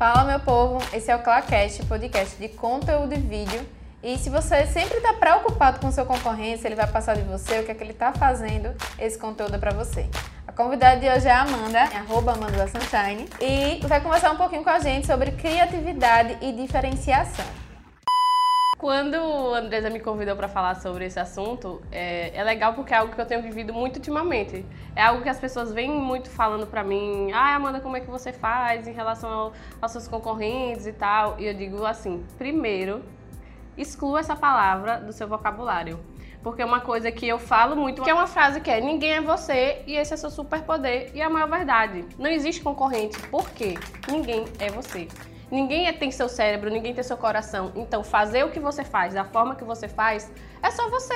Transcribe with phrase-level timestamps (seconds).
[0.00, 0.78] Fala, meu povo!
[0.94, 3.60] Esse é o Clacast, podcast de conteúdo e vídeo.
[4.02, 7.60] E se você sempre está preocupado com seu concorrente, se ele vai passar de você,
[7.60, 10.08] o que é que ele está fazendo, esse conteúdo é para você.
[10.48, 14.38] A convidada de hoje é a Amanda, é arroba Amanda Sunshine, e vai conversar um
[14.38, 17.44] pouquinho com a gente sobre criatividade e diferenciação.
[18.80, 19.14] Quando
[19.54, 23.14] a Andresa me convidou para falar sobre esse assunto, é, é, legal porque é algo
[23.14, 24.64] que eu tenho vivido muito ultimamente.
[24.96, 28.10] É algo que as pessoas vêm muito falando para mim, ah, Amanda, como é que
[28.10, 31.38] você faz em relação ao, aos seus concorrentes e tal?
[31.38, 33.04] E eu digo assim, primeiro,
[33.76, 36.00] exclua essa palavra do seu vocabulário.
[36.42, 39.12] Porque é uma coisa que eu falo muito, que é uma frase que é ninguém
[39.12, 42.06] é você e esse é seu superpoder e é a maior verdade.
[42.18, 43.20] Não existe concorrente.
[43.28, 43.74] Por quê?
[44.10, 45.06] Ninguém é você.
[45.50, 47.72] Ninguém é, tem seu cérebro, ninguém tem seu coração.
[47.74, 50.30] Então, fazer o que você faz, da forma que você faz,
[50.62, 51.14] é só você.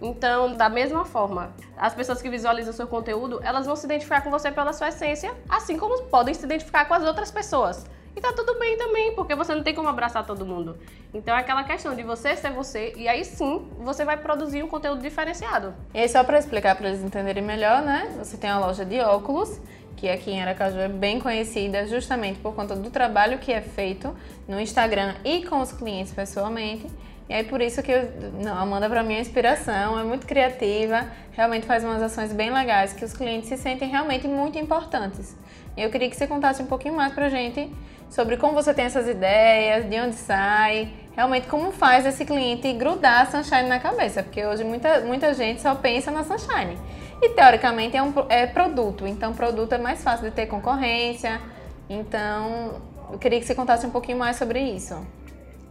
[0.00, 4.30] Então, da mesma forma, as pessoas que visualizam seu conteúdo, elas vão se identificar com
[4.30, 7.86] você pela sua essência, assim como podem se identificar com as outras pessoas.
[8.14, 10.76] E tá tudo bem também, porque você não tem como abraçar todo mundo.
[11.14, 14.68] Então é aquela questão de você ser você, e aí sim você vai produzir um
[14.68, 15.72] conteúdo diferenciado.
[15.94, 18.12] E aí, só para explicar para eles entenderem melhor, né?
[18.18, 19.58] Você tem uma loja de óculos
[20.02, 24.12] que aqui em Aracaju é bem conhecida justamente por conta do trabalho que é feito
[24.48, 26.88] no Instagram e com os clientes pessoalmente.
[27.28, 28.10] E aí por isso que eu,
[28.42, 32.92] não, Amanda para mim é inspiração, é muito criativa, realmente faz umas ações bem legais
[32.92, 35.36] que os clientes se sentem realmente muito importantes.
[35.76, 37.72] Eu queria que você contasse um pouquinho mais pra gente
[38.10, 43.22] sobre como você tem essas ideias, de onde sai, realmente como faz esse cliente grudar
[43.22, 46.76] a Sunshine na cabeça, porque hoje muita, muita gente só pensa na Sunshine.
[47.22, 51.40] E teoricamente é um é produto, então produto é mais fácil de ter concorrência.
[51.88, 55.06] Então, eu queria que você contasse um pouquinho mais sobre isso.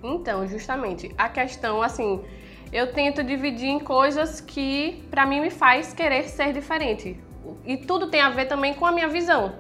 [0.02, 2.24] Então, justamente, a questão assim,
[2.72, 7.20] eu tento dividir em coisas que para mim me faz querer ser diferente.
[7.66, 9.56] E tudo tem a ver também com a minha visão.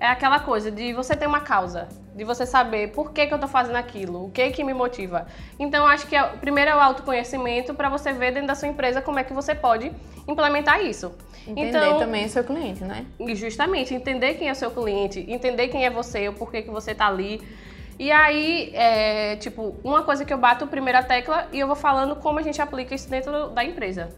[0.00, 3.38] É aquela coisa de você ter uma causa de você saber por que, que eu
[3.38, 5.26] tô fazendo aquilo, o que que me motiva.
[5.58, 9.02] Então, acho que é, primeiro é o autoconhecimento para você ver dentro da sua empresa
[9.02, 9.92] como é que você pode
[10.26, 11.12] implementar isso.
[11.46, 13.04] Entender então, também o seu cliente, né?
[13.34, 16.94] Justamente, entender quem é o seu cliente, entender quem é você, o porquê que você
[16.94, 17.42] tá ali.
[17.98, 22.16] E aí, é, tipo, uma coisa que eu bato primeira tecla e eu vou falando
[22.16, 24.08] como a gente aplica isso dentro da empresa.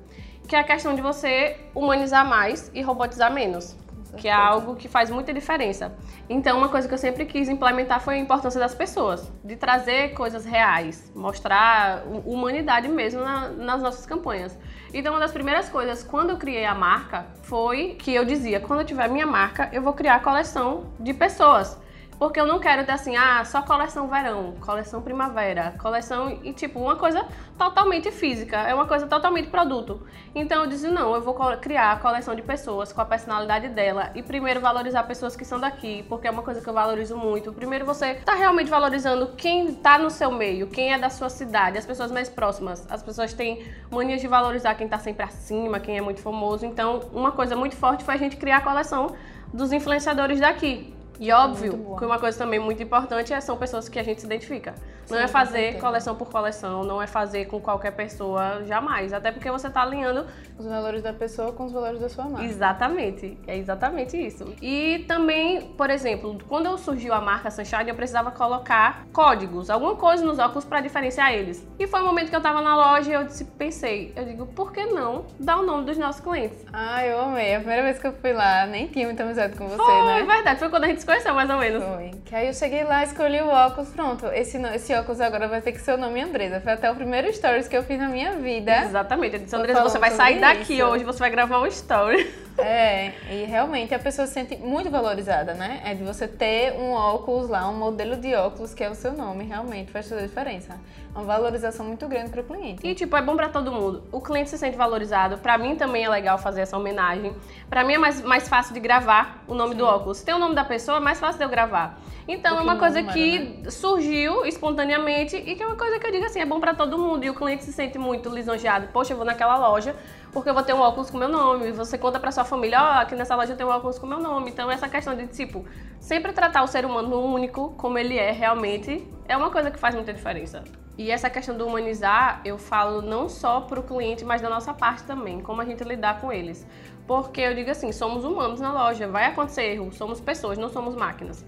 [0.47, 3.77] Que é a questão de você humanizar mais e robotizar menos
[4.17, 5.95] que é algo que faz muita diferença.
[6.29, 10.15] Então, uma coisa que eu sempre quis implementar foi a importância das pessoas, de trazer
[10.15, 14.59] coisas reais, mostrar humanidade mesmo na, nas nossas campanhas.
[14.93, 18.81] Então, uma das primeiras coisas, quando eu criei a marca, foi que eu dizia: quando
[18.81, 21.79] eu tiver minha marca, eu vou criar a coleção de pessoas.
[22.19, 26.81] Porque eu não quero ter assim, ah, só coleção verão, coleção primavera, coleção e tipo,
[26.81, 27.25] uma coisa
[27.57, 30.03] totalmente física, é uma coisa totalmente produto.
[30.35, 34.11] Então eu disse, não, eu vou criar a coleção de pessoas com a personalidade dela
[34.17, 37.53] e primeiro valorizar pessoas que são daqui, porque é uma coisa que eu valorizo muito.
[37.53, 41.79] Primeiro você tá realmente valorizando quem tá no seu meio, quem é da sua cidade,
[41.79, 42.85] as pessoas mais próximas.
[42.91, 46.67] As pessoas têm manias de valorizar quem tá sempre acima, quem é muito famoso.
[46.67, 49.15] Então, uma coisa muito forte foi a gente criar a coleção
[49.55, 50.98] dos influenciadores daqui.
[51.19, 54.27] E óbvio que uma coisa também muito importante é são pessoas que a gente se
[54.27, 54.75] identifica.
[55.09, 59.13] Sim, não é fazer coleção por coleção, não é fazer com qualquer pessoa, jamais.
[59.13, 60.27] Até porque você está alinhando
[60.59, 62.45] os valores da pessoa com os valores da sua marca.
[62.47, 64.55] Exatamente, é exatamente isso.
[64.61, 70.25] E também, por exemplo, quando surgiu a marca Sunshine, eu precisava colocar códigos, alguma coisa
[70.25, 71.67] nos óculos para diferenciar eles.
[71.79, 74.47] E foi um momento que eu estava na loja e eu disse, pensei, eu digo,
[74.47, 76.67] por que não dar o nome dos nossos clientes?
[76.73, 77.55] Ah, eu amei.
[77.55, 80.21] A primeira vez que eu fui lá, nem tinha muita amizade com você, foi, né?
[80.21, 81.83] É verdade, foi quando a gente se conheceu mais ou menos.
[81.83, 82.11] Foi.
[82.25, 84.27] Que aí eu cheguei lá, escolhi o óculos, pronto.
[84.27, 86.61] Esse, esse óculos agora vai ter que ser o nome Andresa.
[86.61, 88.85] Foi até o primeiro stories que eu fiz na minha vida.
[88.85, 89.37] Exatamente.
[89.37, 90.85] Eu disse, Andresa, você vai sair daqui isso.
[90.85, 92.29] hoje, você vai gravar um story.
[92.59, 95.81] É, e realmente a pessoa se sente muito valorizada, né?
[95.85, 99.13] É de você ter um óculos lá, um modelo de óculos que é o seu
[99.13, 100.79] nome, realmente faz toda a diferença.
[101.15, 102.87] Uma valorização muito grande para o cliente.
[102.87, 104.05] E tipo, é bom para todo mundo.
[104.13, 105.39] O cliente se sente valorizado.
[105.39, 107.35] Para mim também é legal fazer essa homenagem.
[107.71, 109.79] Para mim é mais, mais fácil de gravar o nome Sim.
[109.79, 110.19] do óculos.
[110.19, 111.99] Se tem o nome da pessoa, é mais fácil de eu gravar.
[112.29, 113.71] Então é uma coisa número, que né?
[113.71, 116.99] surgiu espontaneamente e que é uma coisa que eu digo assim, é bom para todo
[116.99, 117.25] mundo.
[117.25, 118.89] E o cliente se sente muito lisonjeado.
[118.93, 119.97] Poxa, eu vou naquela loja
[120.33, 121.73] porque eu vou ter um óculos com meu nome.
[121.73, 124.19] Você conta para sua família, ó, oh, aqui nessa loja tem um óculos com meu
[124.19, 124.51] nome.
[124.51, 125.65] Então essa questão de tipo
[126.01, 129.95] sempre tratar o ser humano único como ele é realmente é uma coisa que faz
[129.95, 130.63] muita diferença.
[130.97, 134.75] E essa questão do humanizar, eu falo não só para o cliente, mas da nossa
[134.75, 136.67] parte também, como a gente lidar com eles.
[137.07, 140.97] Porque eu digo assim, somos humanos na loja, vai acontecer erro, somos pessoas, não somos
[140.97, 141.45] máquinas.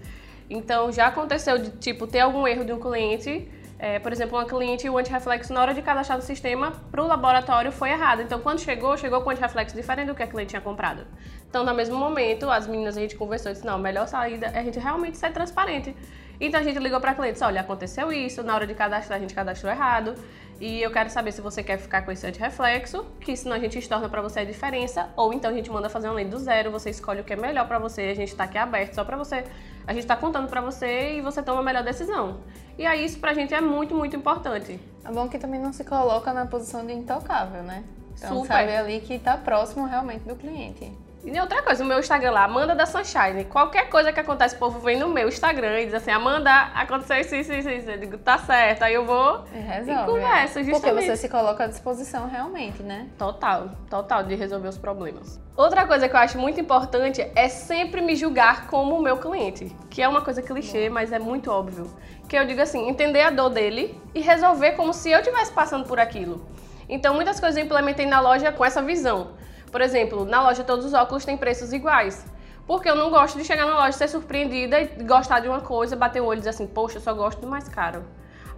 [0.49, 3.49] Então já aconteceu de tipo ter algum erro de um cliente,
[3.81, 7.07] é, por exemplo, uma cliente o antirreflexo na hora de cadastrar no sistema para o
[7.07, 8.21] laboratório foi errado.
[8.21, 11.07] Então quando chegou, chegou com antirreflexo diferente do que a cliente tinha comprado.
[11.49, 14.45] Então no mesmo momento as meninas a gente conversou e disse não, a melhor saída
[14.53, 15.95] é a gente realmente ser transparente
[16.39, 19.33] Então a gente ligou para clientes, olha, aconteceu isso, na hora de cadastrar a gente
[19.33, 20.13] cadastrou errado.
[20.59, 23.79] E eu quero saber se você quer ficar com esse anti-reflexo, que senão a gente
[23.79, 26.69] estorna para você a diferença, ou então a gente manda fazer uma lente do zero,
[26.69, 29.17] você escolhe o que é melhor para você, a gente tá aqui aberto só para
[29.17, 29.43] você.
[29.85, 32.39] A gente tá contando para você e você toma a melhor decisão.
[32.77, 34.79] E aí isso pra gente é muito, muito importante.
[35.03, 37.83] É bom que também não se coloca na posição de intocável, né?
[38.17, 38.47] Então Super.
[38.47, 40.91] sabe ali que tá próximo realmente do cliente.
[41.23, 43.45] E outra coisa, o meu Instagram lá, Amanda da Sunshine.
[43.45, 47.17] Qualquer coisa que acontece, o povo vem no meu Instagram e diz assim, Amanda, aconteceu
[47.17, 47.89] isso, isso, isso, isso.
[47.91, 48.81] Eu digo, tá certo.
[48.81, 50.01] Aí eu vou E resolve.
[50.01, 50.63] e conversa, é.
[50.63, 50.95] justamente.
[50.95, 53.07] Porque você se coloca à disposição realmente, né?
[53.19, 55.39] Total, total, de resolver os problemas.
[55.55, 59.75] Outra coisa que eu acho muito importante é sempre me julgar como o meu cliente.
[59.91, 61.85] Que é uma coisa clichê, mas é muito óbvio.
[62.27, 65.85] Que eu digo assim, entender a dor dele e resolver como se eu estivesse passando
[65.85, 66.43] por aquilo.
[66.89, 69.39] Então, muitas coisas eu implementei na loja com essa visão.
[69.71, 72.25] Por exemplo, na loja todos os óculos têm preços iguais.
[72.67, 75.95] Porque eu não gosto de chegar na loja, ser surpreendida e gostar de uma coisa,
[75.95, 78.03] bater o olho e dizer assim, poxa, eu só gosto do mais caro.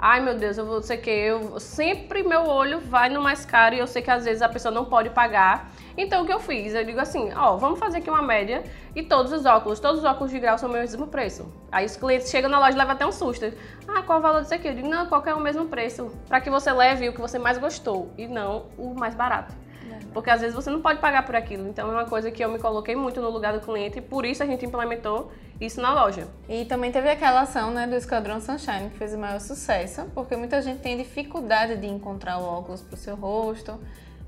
[0.06, 3.74] Ai meu Deus, eu vou sei que eu sempre meu olho vai no mais caro
[3.74, 5.72] e eu sei que às vezes a pessoa não pode pagar.
[5.98, 6.74] Então o que eu fiz?
[6.74, 10.06] Eu digo assim, ó, vamos fazer aqui uma média e todos os óculos, todos os
[10.06, 11.50] óculos de grau são o mesmo preço.
[11.72, 13.54] Aí os clientes chegam na loja e levam até um susto.
[13.88, 14.68] Ah, qual o valor disso aqui?
[14.68, 16.12] Eu digo, não, qualquer é o mesmo preço.
[16.28, 19.56] Para que você leve o que você mais gostou e não o mais barato.
[20.14, 21.68] Porque às vezes você não pode pagar por aquilo.
[21.68, 24.26] Então é uma coisa que eu me coloquei muito no lugar do cliente e por
[24.26, 26.28] isso a gente implementou isso na loja.
[26.50, 30.36] E também teve aquela ação né, do Esquadrão Sunshine, que fez o maior sucesso, porque
[30.36, 33.80] muita gente tem dificuldade de encontrar o óculos para o seu rosto.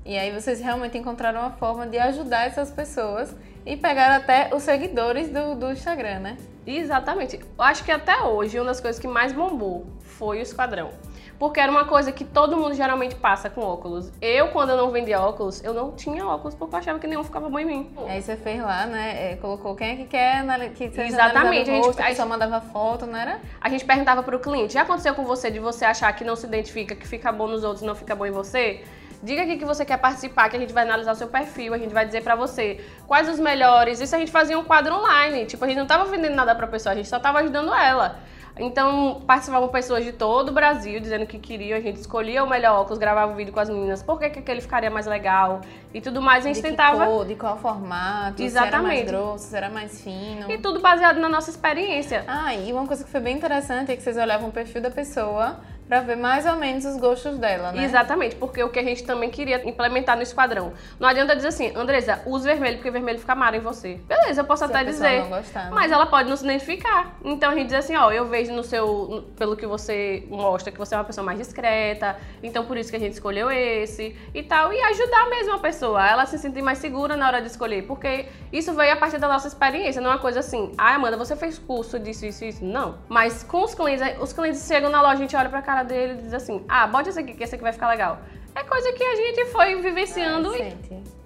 [0.04, 3.34] E aí vocês realmente encontraram uma forma de ajudar essas pessoas
[3.64, 6.38] e pegaram até os seguidores do, do Instagram, né?
[6.64, 7.36] Exatamente.
[7.38, 10.90] Eu acho que até hoje uma das coisas que mais bombou foi o esquadrão.
[11.38, 14.10] Porque era uma coisa que todo mundo geralmente passa com óculos.
[14.22, 17.22] Eu, quando eu não vendia óculos, eu não tinha óculos porque eu achava que nenhum
[17.22, 17.90] ficava bom em mim.
[18.08, 19.32] Aí você fez lá, né?
[19.32, 22.10] é, colocou quem é que quer anali- que seja Exatamente, a gente- rosto, a gente-
[22.12, 23.38] pessoa mandava foto, não era?
[23.60, 26.46] A gente perguntava pro cliente: já aconteceu com você de você achar que não se
[26.46, 28.82] identifica, que fica bom nos outros e não fica bom em você?
[29.22, 31.78] Diga aqui que você quer participar, que a gente vai analisar o seu perfil, a
[31.78, 34.00] gente vai dizer pra você quais os melhores.
[34.00, 35.46] Isso a gente fazia um quadro online.
[35.46, 38.20] Tipo, a gente não tava vendendo nada pra pessoa, a gente só tava ajudando ela.
[38.58, 42.80] Então, participavam pessoas de todo o Brasil dizendo que queriam, a gente escolhia o melhor
[42.80, 45.60] óculos, gravava um vídeo com as meninas, por que, que aquele ficaria mais legal
[45.92, 46.44] e tudo mais.
[46.44, 47.06] A gente de tentava.
[47.06, 49.06] cor, de qual formato, se era mais Exatamente.
[49.06, 50.50] grosso, se era mais fino.
[50.50, 52.24] E tudo baseado na nossa experiência.
[52.26, 54.90] Ah, e uma coisa que foi bem interessante é que vocês olhavam o perfil da
[54.90, 55.56] pessoa
[55.88, 57.84] pra ver mais ou menos os gostos dela, né?
[57.84, 60.72] Exatamente, porque o que a gente também queria implementar no esquadrão.
[60.98, 63.94] Não adianta dizer assim, Andresa, use vermelho porque vermelho fica amaro em você.
[64.06, 65.22] Beleza, eu posso Se até dizer.
[65.28, 65.70] gostar, né?
[65.72, 67.16] Mas ela pode não se identificar.
[67.24, 70.78] Então a gente diz assim, ó, eu vejo no seu, pelo que você mostra que
[70.78, 74.42] você é uma pessoa mais discreta, então por isso que a gente escolheu esse e
[74.42, 74.72] tal.
[74.72, 78.26] E ajudar mesmo a pessoa, ela se sentir mais segura na hora de escolher, porque
[78.52, 81.36] isso veio a partir da nossa experiência, não é uma coisa assim, ah, Amanda, você
[81.36, 82.64] fez curso disso, isso, isso.
[82.64, 82.98] Não.
[83.08, 86.14] Mas com os clientes, os clientes chegam na loja, a gente olha pra cara dele
[86.14, 88.18] e diz assim, ah, bote esse aqui, que esse aqui vai ficar legal.
[88.54, 90.58] É coisa que a gente foi vivenciando Ah,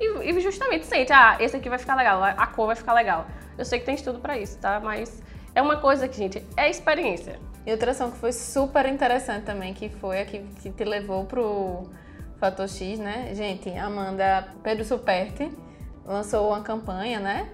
[0.00, 2.92] e e, e justamente sente, ah, esse aqui vai ficar legal, a cor vai ficar
[2.92, 3.26] legal.
[3.56, 4.80] Eu sei que tem estudo pra isso, tá?
[4.80, 5.22] Mas
[5.54, 7.38] é uma coisa que, gente, é experiência.
[7.64, 11.24] E outra ação que foi super interessante também, que foi a que, que te levou
[11.26, 11.88] pro
[12.38, 13.32] Fator X, né?
[13.34, 15.52] Gente, a Amanda Pedro Superti
[16.04, 17.48] lançou uma campanha, né?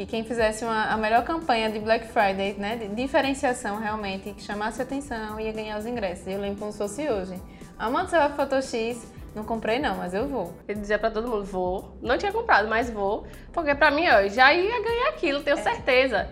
[0.00, 2.74] Que quem fizesse uma, a melhor campanha de Black Friday, né?
[2.74, 6.26] De diferenciação realmente, que chamasse atenção, ia ganhar os ingressos.
[6.26, 7.34] E eu lembro como se fosse hoje.
[7.76, 9.06] Vai pro Fator X?
[9.34, 10.54] Não comprei não, mas eu vou.
[10.66, 11.98] Ele dizia pra todo mundo, vou.
[12.00, 13.26] Não tinha comprado, mas vou.
[13.52, 16.30] Porque pra mim, ó, já ia ganhar aquilo, tenho certeza.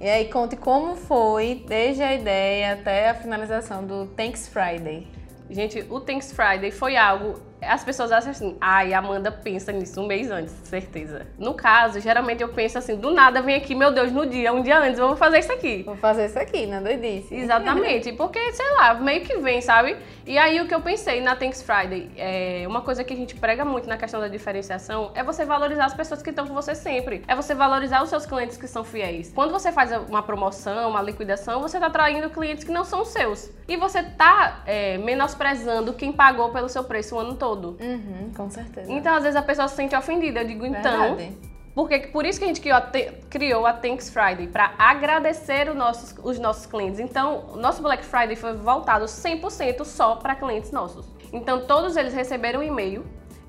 [0.00, 5.08] E aí conte como foi, desde a ideia até a finalização do Thanks Friday.
[5.50, 7.40] Gente, o Thanks Friday foi algo.
[7.60, 11.26] As pessoas acham assim, ai, a Amanda pensa nisso um mês antes, certeza.
[11.38, 14.62] No caso, geralmente eu penso assim, do nada vem aqui, meu Deus, no dia, um
[14.62, 15.82] dia antes, eu vou fazer isso aqui.
[15.82, 17.34] Vou fazer isso aqui, na doidice.
[17.34, 19.96] Exatamente, porque, sei lá, meio que vem, sabe?
[20.26, 23.34] E aí o que eu pensei na Thanks Friday, é uma coisa que a gente
[23.34, 26.74] prega muito na questão da diferenciação é você valorizar as pessoas que estão com você
[26.74, 27.22] sempre.
[27.26, 29.32] É você valorizar os seus clientes que são fiéis.
[29.34, 33.50] Quando você faz uma promoção, uma liquidação, você tá atraindo clientes que não são seus.
[33.66, 37.47] E você tá é, menosprezando quem pagou pelo seu preço o ano todo.
[37.80, 38.90] Uhum, com certeza.
[38.90, 40.40] Então, às vezes, a pessoa se sente ofendida.
[40.40, 41.38] Eu digo, então, Verdade.
[41.74, 42.90] porque por isso que a gente criou a,
[43.30, 47.00] criou a Thanks Friday, para agradecer os nossos, os nossos clientes.
[47.00, 51.06] Então, o nosso Black Friday foi voltado 100% só para clientes nossos.
[51.32, 53.04] Então, todos eles receberam um e-mail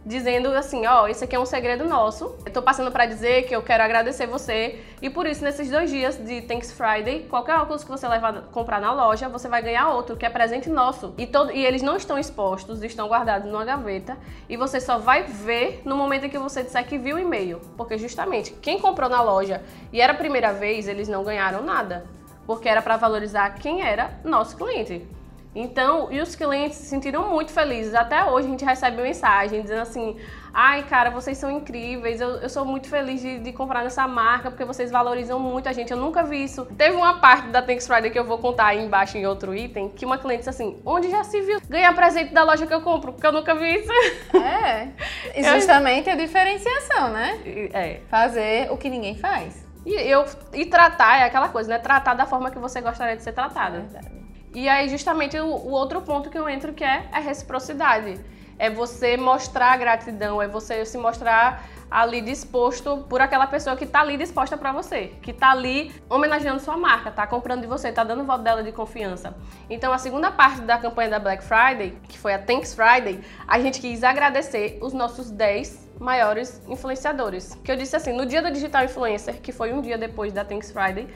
[0.10, 2.36] dizendo assim, ó, isso aqui é um segredo nosso.
[2.44, 5.92] Eu tô passando para dizer que eu quero agradecer você e por isso nesses dois
[5.92, 9.90] dias de Thanks Friday, qualquer óculos que você levar comprar na loja, você vai ganhar
[9.90, 11.14] outro que é presente nosso.
[11.16, 14.18] E todo e eles não estão expostos, estão guardados numa gaveta
[14.50, 17.62] e você só vai ver no momento em que você disser que viu o e-mail,
[17.78, 19.62] porque justamente quem comprou na loja
[19.94, 22.04] e era a primeira vez, eles não ganharam nada.
[22.50, 25.08] porque era para valorizar quem era nosso cliente.
[25.54, 27.96] Então, e os clientes se sentiram muito felizes.
[27.96, 30.16] Até hoje a gente recebe mensagem dizendo assim:
[30.54, 34.52] ai, cara, vocês são incríveis, eu, eu sou muito feliz de, de, comprar nessa marca
[34.52, 35.92] porque vocês valorizam muito a gente.
[35.92, 36.66] Eu nunca vi isso.
[36.78, 39.90] Teve uma parte da Thanks Friday que eu vou contar aí embaixo em outro item
[39.90, 42.82] que uma cliente disse assim: onde já se viu ganhar presente da loja que eu
[42.82, 43.12] compro?
[43.12, 43.92] Porque eu nunca vi isso.
[44.38, 44.90] É.
[45.36, 47.40] E justamente a diferenciação, né?
[47.74, 48.02] É.
[48.10, 49.66] Fazer o que ninguém faz.
[49.86, 51.80] E, eu, e tratar é aquela coisa, né?
[51.80, 53.80] Tratar da forma que você gostaria de ser tratada.
[53.80, 54.19] Verdade.
[54.54, 58.20] E aí, justamente, o, o, outro ponto que eu entro que é a reciprocidade.
[58.58, 64.02] É você mostrar gratidão, é você se mostrar ali disposto por aquela pessoa que está
[64.02, 68.04] ali disposta para você, que está ali homenageando sua marca, está comprando de você, está
[68.04, 69.34] dando voto dela de confiança.
[69.70, 73.60] Então, a segunda parte da campanha da Black Friday, que foi a Thanks Friday, a
[73.60, 77.56] gente quis agradecer os nossos 10 maiores influenciadores.
[77.64, 80.44] Que eu disse assim, no dia do Digital Influencer, que foi um dia depois da
[80.46, 81.08] Thanks Friday,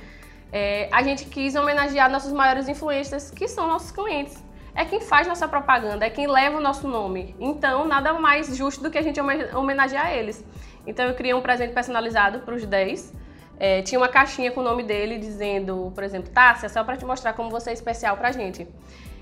[0.56, 4.38] é, a gente quis homenagear nossos maiores influencers, que são nossos clientes.
[4.76, 7.36] É quem faz nossa propaganda, é quem leva o nosso nome.
[7.40, 10.46] Então, nada mais justo do que a gente homenagear eles.
[10.86, 13.14] Então, eu criei um presente personalizado para os 10.
[13.60, 17.06] É, tinha uma caixinha com o nome dele dizendo, por exemplo, Tássia, só para te
[17.06, 18.68] mostrar como você é especial pra gente.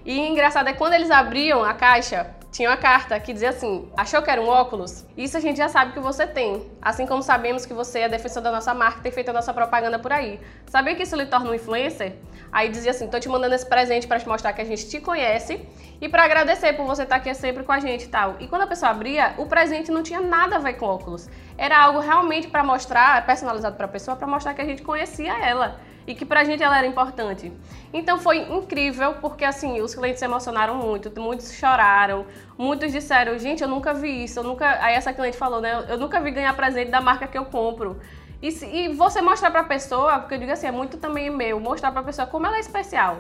[0.04, 4.22] E engraçado é quando eles abriam a caixa, tinha uma carta que dizia assim: achou
[4.22, 5.06] que era um óculos?
[5.16, 6.70] Isso a gente já sabe que você tem.
[6.82, 9.54] Assim como sabemos que você é defensor da nossa marca e tem feito a nossa
[9.54, 10.40] propaganda por aí.
[10.68, 12.14] Sabia que isso lhe torna um influencer?
[12.52, 15.00] Aí dizia assim: tô te mandando esse presente para te mostrar que a gente te
[15.00, 15.66] conhece
[16.02, 18.36] e para agradecer por você estar tá aqui sempre com a gente e tal.
[18.42, 21.30] E quando a pessoa abria, o presente não tinha nada a ver com óculos.
[21.58, 25.34] Era algo realmente para mostrar, personalizado para a pessoa, para mostrar que a gente conhecia
[25.38, 27.52] ela e que pra gente ela era importante.
[27.94, 32.26] Então foi incrível, porque assim, os clientes se emocionaram muito, muitos choraram,
[32.58, 34.84] muitos disseram, gente, eu nunca vi isso, eu nunca.
[34.84, 35.86] Aí essa cliente falou, né?
[35.90, 38.00] Eu nunca vi ganhar presente da marca que eu compro.
[38.42, 41.60] E, se, e você mostrar pra pessoa, porque eu digo assim, é muito também meu,
[41.60, 43.20] mostrar pra pessoa como ela é especial.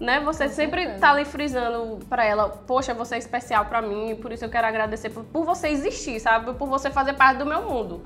[0.00, 0.20] Né?
[0.20, 1.00] Você Com sempre certeza.
[1.00, 4.66] tá ali frisando para ela, poxa, você é especial para mim, por isso eu quero
[4.66, 6.52] agradecer por, por você existir, sabe?
[6.54, 8.04] Por você fazer parte do meu mundo.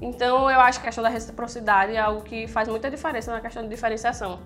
[0.00, 3.40] Então, eu acho que a questão da reciprocidade é algo que faz muita diferença na
[3.40, 4.40] questão de diferenciação.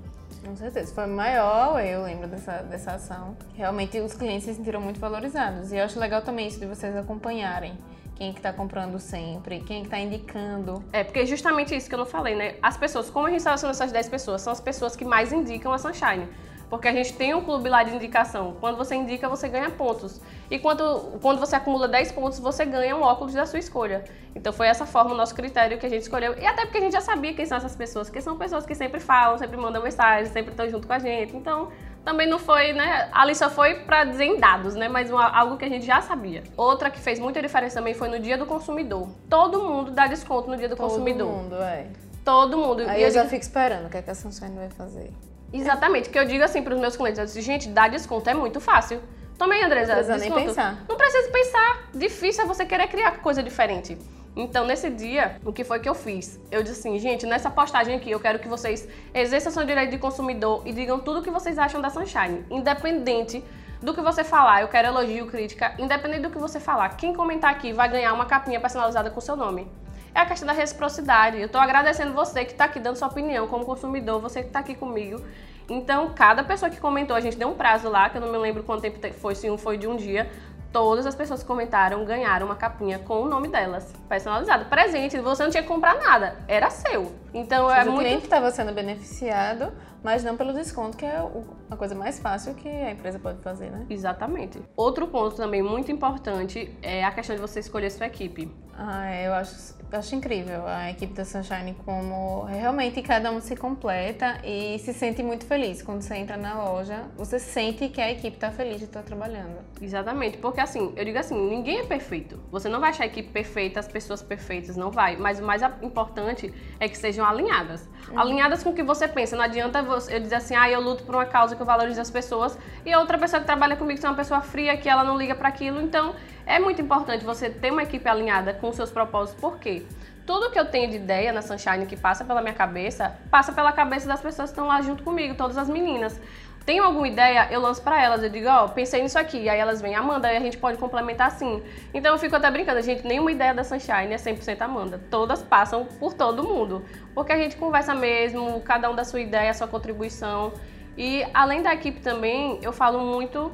[0.44, 3.36] Com certeza, foi maior, eu lembro dessa, dessa ação.
[3.54, 5.72] Realmente os clientes se sentiram muito valorizados.
[5.72, 7.76] E eu acho legal também isso de vocês acompanharem
[8.18, 10.82] quem que está comprando sempre, quem que está indicando.
[10.92, 12.56] É, porque é justamente isso que eu não falei, né?
[12.60, 15.72] As pessoas, como a gente seleciona essas 10 pessoas, são as pessoas que mais indicam
[15.72, 16.28] a Sunshine.
[16.70, 18.56] Porque a gente tem um clube lá de indicação.
[18.60, 20.20] Quando você indica, você ganha pontos.
[20.50, 24.04] E quando, quando você acumula 10 pontos, você ganha um óculos da sua escolha.
[24.34, 26.36] Então foi essa forma o nosso critério que a gente escolheu.
[26.38, 28.74] E até porque a gente já sabia quem são essas pessoas, que são pessoas que
[28.74, 31.34] sempre falam, sempre mandam mensagem, sempre estão junto com a gente.
[31.34, 31.68] Então
[32.04, 33.08] também não foi, né?
[33.12, 34.88] Ali só foi para dizer em dados, né?
[34.88, 36.42] Mas uma, algo que a gente já sabia.
[36.56, 39.08] Outra que fez muita diferença também foi no dia do consumidor.
[39.28, 41.28] Todo mundo dá desconto no dia do Todo consumidor.
[41.28, 41.86] Todo mundo, é.
[42.24, 42.82] Todo mundo.
[42.86, 43.30] Aí e eu, já digo...
[43.30, 45.10] fico esperando o que, é que a Sunshine vai fazer.
[45.52, 48.34] Exatamente, que eu digo assim para os meus clientes, eu disse, gente, dar desconto é
[48.34, 49.00] muito fácil.
[49.38, 50.84] Também, Andresa, não precisa nem pensar.
[50.88, 51.88] Não precisa pensar.
[51.94, 53.96] Difícil é você querer criar coisa diferente.
[54.36, 56.40] Então, nesse dia, o que foi que eu fiz?
[56.50, 59.98] Eu disse assim, gente, nessa postagem aqui, eu quero que vocês exerçam seu direito de
[59.98, 63.42] consumidor e digam tudo o que vocês acham da Sunshine, independente
[63.80, 64.62] do que você falar.
[64.62, 66.90] Eu quero elogio, crítica, independente do que você falar.
[66.90, 69.68] Quem comentar aqui vai ganhar uma capinha personalizada com seu nome
[70.18, 71.38] é a questão da reciprocidade.
[71.38, 74.58] Eu estou agradecendo você que está aqui dando sua opinião como consumidor, você que está
[74.58, 75.22] aqui comigo.
[75.68, 78.38] Então, cada pessoa que comentou, a gente deu um prazo lá, que eu não me
[78.38, 80.28] lembro quanto tempo foi, se um foi de um dia.
[80.72, 84.66] Todas as pessoas que comentaram ganharam uma capinha com o nome delas, personalizada.
[84.66, 87.12] Presente, você não tinha que comprar nada, era seu.
[87.32, 87.96] Então é muito.
[87.96, 89.72] O cliente estava sendo beneficiado,
[90.02, 91.22] mas não pelo desconto, que é
[91.70, 93.86] a coisa mais fácil que a empresa pode fazer, né?
[93.88, 94.60] Exatamente.
[94.76, 98.54] Outro ponto também muito importante é a questão de você escolher sua equipe.
[98.76, 103.56] Ah, eu acho eu acho incrível a equipe da Sunshine como realmente cada um se
[103.56, 107.04] completa e se sente muito feliz quando você entra na loja.
[107.16, 109.58] Você sente que a equipe está feliz de estar trabalhando.
[109.80, 112.38] Exatamente, porque assim, eu digo assim, ninguém é perfeito.
[112.50, 115.16] Você não vai achar a equipe perfeita, as pessoas perfeitas, não vai.
[115.16, 117.88] Mas o mais importante é que sejam alinhadas.
[118.10, 118.18] Uhum.
[118.18, 119.36] Alinhadas com o que você pensa.
[119.36, 122.10] Não adianta eu dizer assim, ah, eu luto por uma causa que eu valorizo as
[122.10, 125.34] pessoas e outra pessoa que trabalha comigo é uma pessoa fria, que ela não liga
[125.34, 125.80] para aquilo.
[125.80, 126.14] Então,
[126.46, 129.84] é muito importante você ter uma equipe alinhada com seus propósitos, por quê?
[130.26, 133.72] Tudo que eu tenho de ideia na Sunshine que passa pela minha cabeça, passa pela
[133.72, 136.20] cabeça das pessoas que estão lá junto comigo, todas as meninas.
[136.68, 139.58] Tenho alguma ideia, eu lanço para elas, eu digo, ó, oh, pensei nisso aqui, aí
[139.58, 141.62] elas vêm, Amanda, aí a gente pode complementar assim.
[141.94, 145.86] Então eu fico até brincando, gente, nenhuma ideia da Sunshine é 100% Amanda, todas passam
[145.86, 146.84] por todo mundo,
[147.14, 150.52] porque a gente conversa mesmo, cada um da sua ideia, sua contribuição.
[150.94, 153.50] E além da equipe também, eu falo muito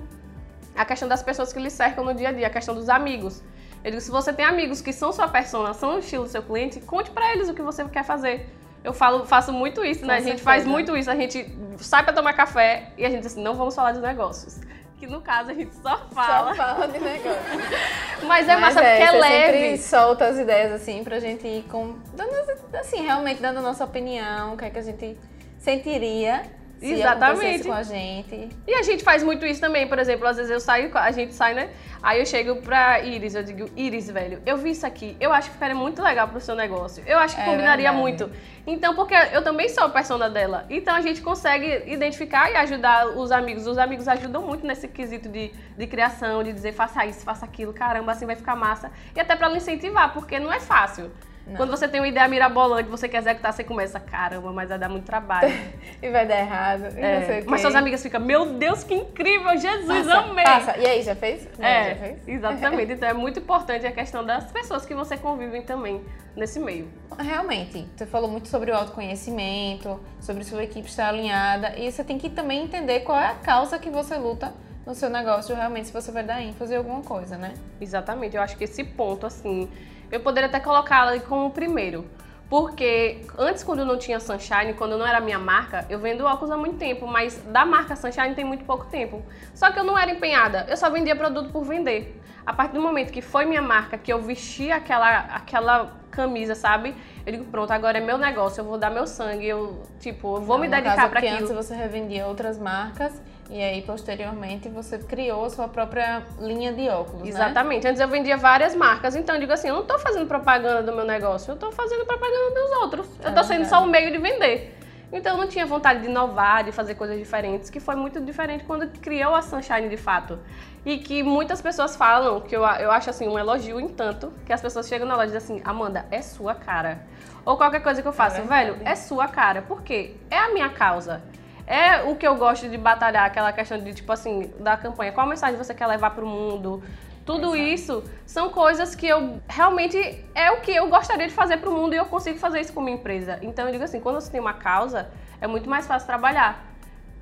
[0.75, 3.45] a questão das pessoas que lhe cercam no dia a dia, a questão dos amigos.
[3.85, 6.43] Eu digo, se você tem amigos que são sua persona, são o estilo do seu
[6.43, 8.51] cliente, conte para eles o que você quer fazer.
[8.85, 10.09] Eu falo, faço muito isso, né?
[10.09, 10.45] Com a gente certeza.
[10.45, 11.11] faz muito isso.
[11.11, 14.01] A gente sai pra tomar café e a gente diz assim, não vamos falar de
[14.01, 14.61] negócios.
[14.99, 16.51] Que no caso a gente só fala.
[16.55, 17.41] Só fala de negócio.
[18.29, 19.59] Mas é massa Mas porque é leve.
[19.59, 21.97] sempre solta as ideias assim pra gente ir com.
[22.15, 25.19] Dando, as- assim, realmente dando a nossa opinião, o que é que a gente
[25.59, 26.43] sentiria
[26.85, 27.65] se Exatamente.
[27.65, 28.49] com a gente.
[28.67, 31.33] E a gente faz muito isso também, por exemplo, às vezes eu saio, a gente
[31.35, 31.71] sai, né?
[32.03, 35.49] Aí eu chego pra Iris, eu digo, Iris, velho, eu vi isso aqui, eu acho
[35.49, 37.03] que ficaria muito legal pro seu negócio.
[37.07, 37.97] Eu acho que É combinaria verdade.
[37.97, 38.31] muito.
[38.67, 40.67] Então, porque eu também sou a persona dela.
[40.69, 43.67] Então a gente consegue identificar e ajudar os amigos.
[43.67, 47.73] Os amigos ajudam muito nesse quesito de, de criação, de dizer faça isso, faça aquilo,
[47.73, 48.91] caramba, assim vai ficar massa.
[49.15, 51.11] E até pra lhe incentivar, porque não é fácil.
[51.47, 51.57] Não.
[51.57, 54.89] Quando você tem uma ideia mirabolante, você quer executar, você começa, caramba, mas vai dar
[54.89, 55.53] muito trabalho.
[56.03, 56.85] E vai dar errado.
[56.99, 60.45] É, mas suas amigas ficam, meu Deus, que incrível, Jesus, Passa, amei!
[60.45, 60.77] Passa.
[60.77, 61.45] E aí, já fez?
[61.57, 62.29] Não, já É, fez?
[62.29, 62.93] exatamente.
[62.93, 66.05] Então é muito importante a questão das pessoas que você convivem também
[66.37, 66.89] nesse meio.
[67.19, 72.19] Realmente, você falou muito sobre o autoconhecimento, sobre sua equipe estar alinhada, e você tem
[72.19, 74.53] que também entender qual é a causa que você luta
[74.87, 77.55] no seu negócio, realmente, se você vai dar ênfase em alguma coisa, né?
[77.81, 78.37] Exatamente.
[78.37, 79.71] Eu acho que esse ponto, assim,
[80.11, 82.05] eu poderia até colocá-la ali como o primeiro.
[82.49, 86.57] Porque antes, quando não tinha Sunshine, quando não era minha marca, eu vendo óculos há
[86.57, 89.23] muito tempo, mas da marca Sunshine tem muito pouco tempo.
[89.55, 92.21] Só que eu não era empenhada, eu só vendia produto por vender.
[92.47, 96.95] A partir do momento que foi minha marca, que eu vesti aquela, aquela camisa, sabe?
[97.25, 100.43] Eu digo, pronto, agora é meu negócio, eu vou dar meu sangue, eu, tipo, eu
[100.43, 101.37] vou me No dedicar caso, para aquilo.
[101.39, 103.21] antes você revendia outras marcas,
[103.51, 107.29] e aí, posteriormente, você criou a sua própria linha de óculos, né?
[107.29, 107.87] Exatamente.
[107.87, 110.93] Antes eu vendia várias marcas, então eu digo assim, eu não tô fazendo propaganda do
[110.97, 113.07] meu negócio, eu tô fazendo propaganda dos outros.
[113.23, 114.79] Eu É tô sendo só o meio de vender.
[115.13, 118.65] Então eu não tinha vontade de inovar, de fazer coisas diferentes, que foi muito diferente
[118.65, 120.41] quando criou a Sunshine de fato.
[120.85, 124.53] E que muitas pessoas falam, que eu, eu acho assim um elogio em tanto, que
[124.53, 127.07] as pessoas chegam na loja e dizem assim, Amanda, é sua cara.
[127.45, 128.71] Ou qualquer coisa que eu faço, verdade.
[128.73, 129.63] velho, é sua cara.
[129.63, 130.17] Por quê?
[130.31, 131.23] É a minha causa.
[131.67, 135.13] É o que eu gosto de batalhar, aquela questão de, tipo assim, da campanha.
[135.13, 136.83] Qual mensagem você quer levar pro mundo?
[137.25, 139.97] Tudo isso são coisas que eu realmente
[140.35, 142.83] é o que eu gostaria de fazer pro mundo e eu consigo fazer isso com
[142.83, 143.39] minha empresa.
[143.41, 145.09] Então eu digo assim, quando você tem uma causa,
[145.41, 146.63] é muito mais fácil trabalhar.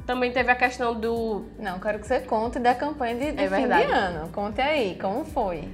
[0.04, 3.48] Também teve a questão do Não, quero que você conte da campanha de, de É
[3.48, 4.28] fim de ano.
[4.30, 5.68] Conte aí, como foi?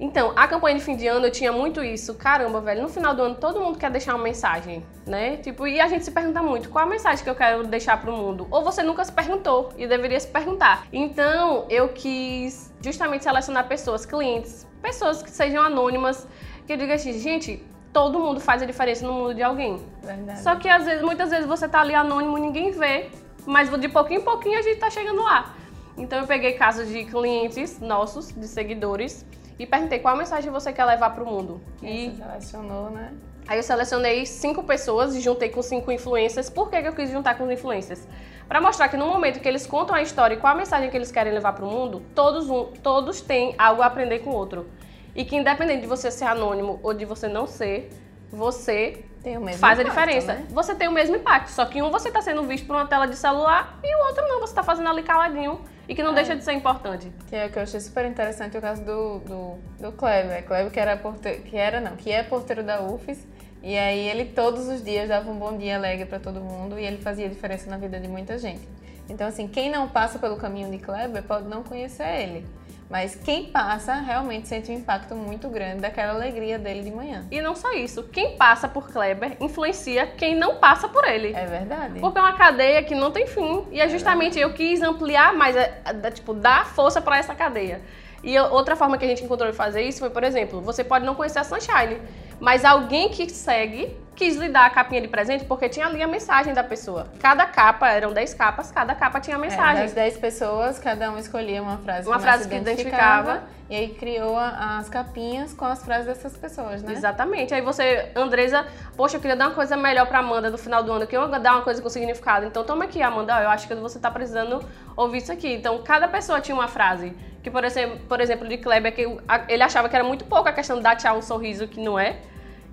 [0.00, 2.14] Então, a campanha de fim de ano eu tinha muito isso.
[2.14, 5.36] Caramba, velho, no final do ano todo mundo quer deixar uma mensagem, né?
[5.36, 8.10] Tipo, e a gente se pergunta muito, qual a mensagem que eu quero deixar pro
[8.10, 8.48] mundo?
[8.50, 10.86] Ou você nunca se perguntou e deveria se perguntar.
[10.90, 16.26] Então, eu quis justamente selecionar pessoas, clientes, pessoas que sejam anônimas,
[16.66, 19.84] que eu diga assim, gente, todo mundo faz a diferença no mundo de alguém.
[20.02, 20.40] Verdade.
[20.40, 23.10] Só que às vezes, muitas vezes você tá ali anônimo e ninguém vê,
[23.44, 25.54] mas de pouquinho em pouquinho a gente tá chegando lá.
[25.98, 29.26] Então eu peguei casos de clientes nossos, de seguidores,
[29.60, 31.60] e perguntei qual mensagem você quer levar pro mundo.
[31.82, 33.12] E E você selecionou, né?
[33.46, 36.48] aí eu selecionei cinco pessoas e juntei com cinco influencers.
[36.48, 38.08] Por que, que eu quis juntar com os influencers?
[38.48, 40.96] Pra mostrar que no momento que eles contam a história e qual a mensagem que
[40.96, 44.66] eles querem levar pro mundo, todos, um, todos têm algo a aprender com o outro.
[45.14, 47.90] E que independente de você ser anônimo ou de você não ser,
[48.30, 50.34] você Tem o mesmo faz a impacto, diferença.
[50.34, 50.46] né?
[50.50, 53.06] Você tem o mesmo impacto, só que um você tá sendo visto por uma tela
[53.06, 56.34] de celular e o outro não, você tá fazendo ali caladinho e que não deixa
[56.34, 57.12] de ser importante.
[57.28, 60.44] Que é o que eu achei super interessante o caso do, do, do Kleber.
[60.46, 63.26] Kleber que era porteiro, que era não, que é porteiro da UFES.
[63.62, 66.84] E aí ele todos os dias dava um bom dia alegre para todo mundo e
[66.84, 68.66] ele fazia diferença na vida de muita gente.
[69.06, 72.46] Então assim, quem não passa pelo caminho de Kleber pode não conhecer ele.
[72.90, 77.24] Mas quem passa realmente sente um impacto muito grande daquela alegria dele de manhã.
[77.30, 81.32] E não só isso, quem passa por Kleber influencia quem não passa por ele.
[81.32, 82.00] É verdade.
[82.00, 83.64] Porque é uma cadeia que não tem fim.
[83.70, 87.80] E é justamente eu quis ampliar mais, a- a- tipo, dar força para essa cadeia.
[88.24, 91.06] E outra forma que a gente encontrou de fazer isso foi, por exemplo, você pode
[91.06, 92.02] não conhecer a Sunshine,
[92.40, 96.06] mas alguém que segue quis lhe dar a capinha de presente porque tinha ali a
[96.06, 97.06] mensagem da pessoa.
[97.18, 99.82] Cada capa, eram 10 capas, cada capa tinha a É, mensagem.
[99.82, 103.60] das 10 pessoas, cada um escolhia uma frase Uma que frase que identificava, identificava.
[103.70, 106.92] E aí criou as capinhas com as frases dessas pessoas, né?
[106.92, 107.54] Exatamente.
[107.54, 110.92] Aí você, Andresa, poxa, eu queria dar uma coisa melhor pra Amanda no final do
[110.92, 112.44] ano, eu queria dar uma coisa com significado.
[112.44, 114.62] Então toma aqui, Amanda, eu acho que você tá precisando
[114.94, 115.50] ouvir isso aqui.
[115.54, 117.16] Então cada pessoa tinha uma frase.
[117.42, 119.06] Que, por exemplo, por exemplo de Kleber, que
[119.48, 121.98] ele achava que era muito pouco a questão de dar tchau um sorriso, que não
[121.98, 122.16] é.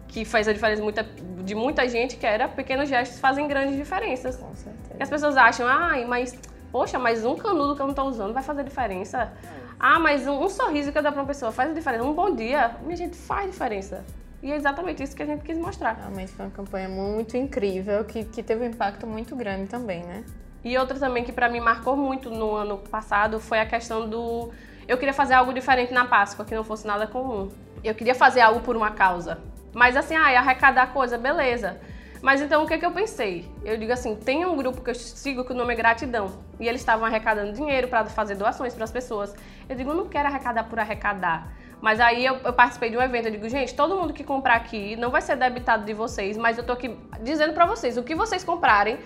[0.08, 1.04] Que faz a diferença muita-
[1.44, 4.36] de muita gente, que era pequenos gestos fazem grandes diferenças.
[4.38, 4.96] Com certeza.
[5.00, 6.38] E as pessoas acham, ai, mas,
[6.72, 9.32] poxa, mas um canudo que eu não tô usando vai fazer diferença.
[9.80, 12.04] Ah, mas um, um sorriso que eu dou pra uma pessoa faz diferença.
[12.04, 14.04] Um bom dia, minha gente, faz diferença.
[14.42, 15.94] E é exatamente isso que a gente quis mostrar.
[15.94, 20.24] Realmente foi uma campanha muito incrível, que, que teve um impacto muito grande também, né?
[20.64, 24.52] E outra também que pra mim marcou muito no ano passado foi a questão do.
[24.88, 27.50] Eu queria fazer algo diferente na Páscoa, que não fosse nada comum.
[27.84, 29.38] Eu queria fazer algo por uma causa.
[29.78, 31.80] Mas assim, ah, arrecadar coisa, beleza.
[32.20, 33.48] Mas então o que, que eu pensei?
[33.64, 36.40] Eu digo assim: tem um grupo que eu sigo que o nome é Gratidão.
[36.60, 39.36] E eles estavam arrecadando dinheiro para fazer doações para as pessoas.
[39.70, 41.54] Eu digo: eu não quero arrecadar por arrecadar.
[41.80, 44.56] Mas aí eu, eu, participei de um evento, eu digo, gente, todo mundo que comprar
[44.56, 48.04] aqui não vai ser debitado de vocês, mas eu tô aqui dizendo para vocês, o
[48.04, 48.98] que vocês comprarem,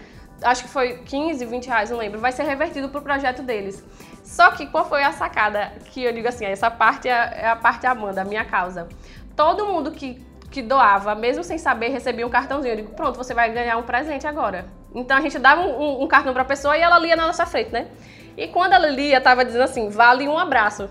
[0.41, 3.84] acho que foi 15, 20 reais, não lembro, vai ser revertido pro projeto deles.
[4.23, 7.57] Só que qual foi a sacada que eu digo assim, essa parte é, é a
[7.57, 8.88] parte Amanda, a minha causa.
[9.36, 12.73] Todo mundo que, que doava, mesmo sem saber, recebia um cartãozinho.
[12.73, 14.65] Eu digo, pronto, você vai ganhar um presente agora.
[14.93, 17.45] Então a gente dava um, um, um cartão pra pessoa e ela lia na nossa
[17.45, 17.87] frente, né?
[18.37, 20.89] E quando ela lia, tava dizendo assim, vale um abraço.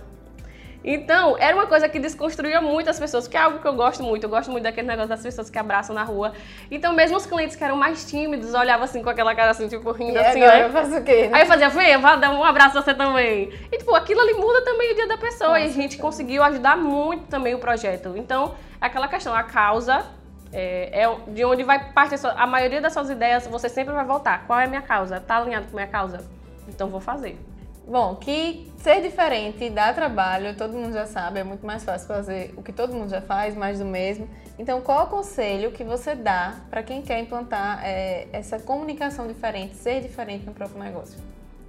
[0.82, 4.02] Então, era uma coisa que desconstruía muito as pessoas, que é algo que eu gosto
[4.02, 4.24] muito.
[4.24, 6.32] Eu gosto muito daquele negócio das pessoas que abraçam na rua.
[6.70, 9.92] Então, mesmo os clientes que eram mais tímidos, olhavam assim com aquela cara assim, tipo,
[9.92, 10.64] rindo E assim, né?
[10.64, 11.26] eu faço o quê?
[11.26, 11.30] né?
[11.32, 13.50] Aí eu fazia, vem, vá dar um abraço a você também.
[13.70, 15.50] E, tipo, aquilo ali muda também o dia da pessoa.
[15.50, 18.14] Com e a gente conseguiu ajudar muito também o projeto.
[18.16, 20.04] Então, aquela questão, a causa
[20.52, 23.92] é, é de onde vai partir a, sua- a maioria das suas ideias, você sempre
[23.94, 24.46] vai voltar.
[24.46, 25.20] Qual é a minha causa?
[25.20, 26.24] Tá alinhado com a minha causa?
[26.68, 27.38] Então, vou fazer.
[27.86, 32.54] Bom, que ser diferente dá trabalho, todo mundo já sabe, é muito mais fácil fazer
[32.56, 34.28] o que todo mundo já faz, mais do mesmo.
[34.58, 39.74] Então, qual o conselho que você dá para quem quer implantar é, essa comunicação diferente,
[39.74, 41.18] ser diferente no próprio negócio?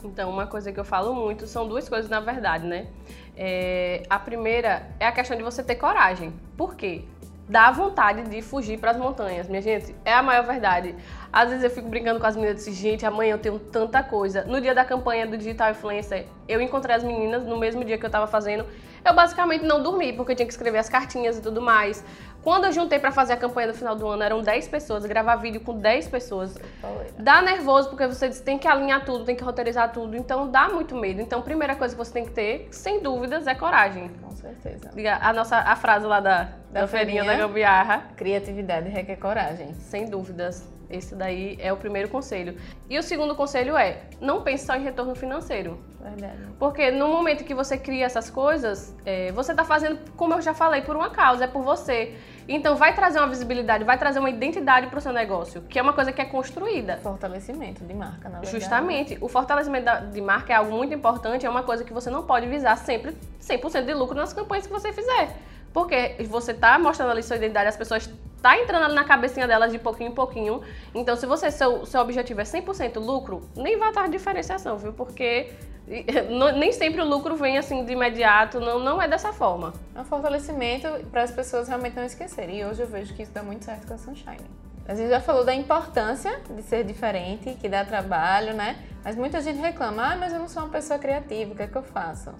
[0.03, 2.87] Então, uma coisa que eu falo muito são duas coisas, na verdade, né?
[3.35, 6.33] É, a primeira é a questão de você ter coragem.
[6.57, 7.03] Por quê?
[7.47, 9.93] Dá vontade de fugir para as montanhas, minha gente.
[10.05, 10.95] É a maior verdade.
[11.33, 14.45] Às vezes eu fico brincando com as meninas e gente, amanhã eu tenho tanta coisa.
[14.45, 18.05] No dia da campanha do Digital Influencer, eu encontrei as meninas no mesmo dia que
[18.05, 18.65] eu tava fazando.
[19.03, 22.05] Eu basicamente não dormi, porque eu tinha que escrever as cartinhas e tudo mais.
[22.43, 25.35] Quando eu juntei para fazer a campanha no final do ano, eram 10 pessoas, gravar
[25.35, 26.57] vídeo com 10 pessoas.
[26.81, 27.13] Pauleira.
[27.19, 30.67] Dá nervoso porque você diz, tem que alinhar tudo, tem que roteirizar tudo, então dá
[30.67, 31.21] muito medo.
[31.21, 34.09] Então, a primeira coisa que você tem que ter, sem dúvidas, é coragem.
[34.23, 34.89] Com certeza.
[35.21, 37.37] A nossa a frase lá da, da, Da feirinha feirinha.
[37.41, 39.73] da gambiarra, Criatividade requer coragem.
[39.75, 40.67] sem dúvidas.
[40.91, 42.57] Esse daí é o primeiro conselho.
[42.89, 45.79] E o segundo conselho é, não pense só em retorno financeiro.
[45.99, 46.37] Verdade.
[46.59, 50.53] Porque no momento que você cria essas coisas, é, você está fazendo, como eu já
[50.53, 52.15] falei, por uma causa, é por você.
[52.47, 55.81] Então vai trazer uma visibilidade, vai trazer uma identidade para o seu negócio, que é
[55.81, 56.97] uma coisa que é construída.
[56.97, 58.51] Fortalecimento de marca, na verdade.
[58.51, 62.23] Justamente, o fortalecimento de marca é algo muito importante, é uma coisa que você não
[62.23, 65.35] pode visar sempre 100% de lucro nas campanhas que você fizer.
[65.73, 68.09] Porque você tá mostrando ali sua identidade, as pessoas
[68.41, 70.61] tá entrando ali na cabecinha delas de pouquinho em pouquinho.
[70.93, 74.91] Então, se você seu, seu objetivo é 100% lucro, nem vai estar diferenciação, viu?
[74.93, 75.51] Porque
[76.29, 79.73] não- nem sempre o lucro vem assim de imediato, não, não é dessa forma.
[79.95, 82.59] É um fortalecimento para as pessoas realmente não esquecerem.
[82.59, 84.39] E hoje eu vejo que isso dá muito certo com a Sunshine.
[84.87, 88.77] A gente já falou da importância de ser diferente, que dá trabalho, né?
[89.03, 91.67] Mas muita gente reclama, ah, mas eu não sou uma pessoa criativa, o que é
[91.67, 92.31] que eu faço?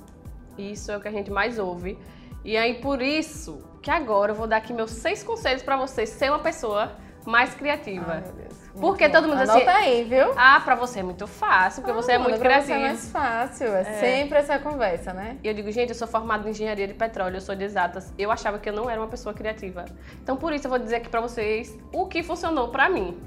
[0.58, 1.98] Isso é o que a gente mais ouve.
[2.44, 6.06] E aí, por isso que agora eu vou dar aqui meus seis conselhos para você
[6.06, 6.92] ser uma pessoa
[7.26, 8.14] mais criativa.
[8.14, 8.62] Ai, meu Deus.
[8.80, 9.36] Porque Muito todo bom.
[9.36, 10.32] mundo Anota assim- aí, viu?
[10.38, 12.80] Ah, pra você é muito fácil, porque você é Ah, muito manda pra criativo.
[12.80, 15.38] Você é mais fácil, é, sempre essa conversa, né?
[15.44, 18.14] E eu digo, gente, eu sou formada em engenharia de petróleo, eu sou de exatas.
[18.18, 19.84] Eu achava que eu não era uma pessoa criativa.
[20.24, 23.20] Então, por isso, eu vou dizer aqui pra vocês o que funcionou pra mim.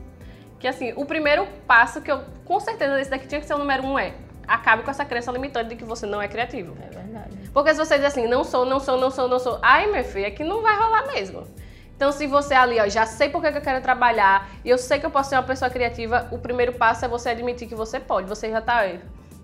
[0.58, 3.58] Que assim, o primeiro passo que eu, com certeza, esse daqui tinha que ser o
[3.58, 4.14] número um é
[4.46, 6.76] acabe com essa crença limitante de que você não é criativo.
[6.80, 7.50] É verdade.
[7.52, 10.04] Porque se você diz assim, não sou, não sou, não sou, não sou, ai, meu
[10.04, 11.46] filho, é que não vai rolar mesmo.
[11.96, 14.98] Então, se você ali, ó, já sei por que eu quero trabalhar e eu sei
[14.98, 18.00] que eu posso ser uma pessoa criativa, o primeiro passo é você admitir que você
[18.00, 18.28] pode.
[18.28, 18.98] Você já tá ó,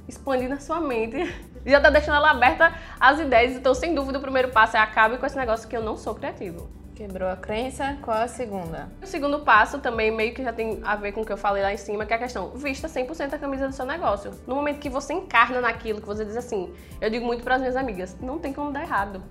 [0.08, 1.32] expandindo a sua mente,
[1.64, 3.52] já tá deixando ela aberta às ideias.
[3.52, 6.14] Então, sem dúvida, o primeiro passo é acabe com esse negócio que eu não sou
[6.14, 6.79] criativo.
[7.00, 8.90] Quebrou a crença, qual a segunda?
[9.02, 11.62] O segundo passo também meio que já tem a ver com o que eu falei
[11.62, 14.32] lá em cima, que é a questão, vista 100% a camisa do seu negócio.
[14.46, 17.62] No momento que você encarna naquilo, que você diz assim, eu digo muito para as
[17.62, 19.22] minhas amigas, não tem como dar errado.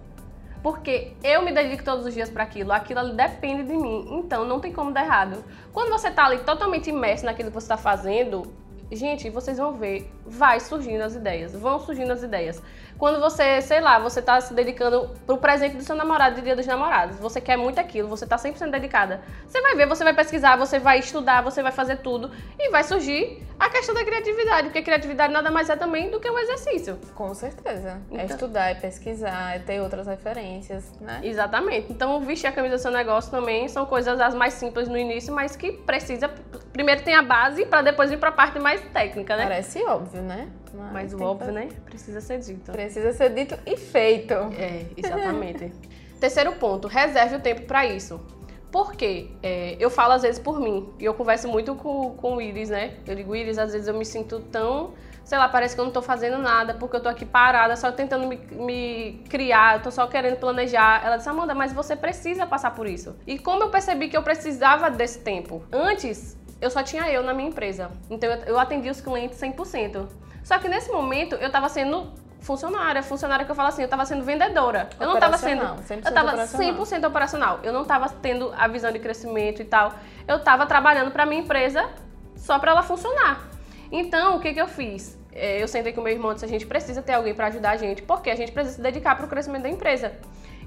[0.64, 4.46] Porque eu me dedico todos os dias para aquilo, aquilo ali depende de mim, então
[4.46, 5.46] não tem como dar errado.
[5.72, 8.52] Quando você tá ali totalmente imerso naquilo que você está fazendo,
[8.92, 12.62] gente, vocês vão ver, vai surgindo as ideias, vão surgindo as ideias.
[12.98, 16.56] Quando você, sei lá, você tá se dedicando pro presente do seu namorado de Dia
[16.56, 19.22] dos Namorados, você quer muito aquilo, você tá 100% dedicada.
[19.48, 22.84] Você vai ver, você vai pesquisar, você vai estudar, você vai fazer tudo e vai
[22.84, 27.00] surgir a questão da criatividade, porque criatividade nada mais é também do que um exercício.
[27.16, 28.02] Com certeza.
[28.12, 31.22] É Então- estudar, é pesquisar, é ter outras referências, né?
[31.24, 31.92] Exatamente.
[31.92, 35.34] Então, vestir a camisa do seu negócio também são coisas as mais simples no início,
[35.34, 36.30] mas que precisa.
[36.72, 39.44] Primeiro tem a base para depois ir para a parte mais técnica, né?
[39.44, 40.50] Parece óbvio, né?
[40.92, 41.70] Mas o tem que óbvio, né?
[41.86, 42.72] Precisa ser dito.
[42.72, 44.34] Precisa ser dito e feito.
[44.34, 45.72] É, exatamente.
[46.20, 48.20] Terceiro ponto, reserve o tempo para isso.
[48.72, 49.32] Por quê?
[49.42, 52.70] É, eu falo às vezes por mim, e eu converso muito com, com o Iris,
[52.70, 52.98] né?
[53.08, 54.94] Eu digo, Iris, às vezes eu me sinto tão
[55.30, 57.92] sei lá, parece que eu não tô fazendo nada, porque eu tô aqui parada, só
[57.92, 61.06] tentando me, me criar, eu tô só querendo planejar.
[61.06, 63.16] Ela disse, Amanda, mas você precisa passar por isso.
[63.28, 65.62] E como eu percebi que eu precisava desse tempo?
[65.72, 67.92] Antes, eu só tinha eu na minha empresa.
[68.10, 70.08] Então eu, eu atendi os clientes 100%.
[70.44, 74.06] Só que nesse momento eu tava sendo funcionária, funcionária que eu falo assim, eu estava
[74.06, 74.90] sendo vendedora.
[75.00, 77.60] Eu não estava sendo, eu estava 100% operacional.
[77.64, 79.94] Eu não estava tendo a visão de crescimento e tal.
[80.28, 81.90] Eu estava trabalhando para minha empresa
[82.36, 83.48] só para ela funcionar.
[83.92, 85.18] Então, o que que eu fiz?
[85.32, 87.72] É, eu sentei com meu irmão e disse, a gente precisa ter alguém para ajudar
[87.72, 90.14] a gente, porque a gente precisa se dedicar para o crescimento da empresa.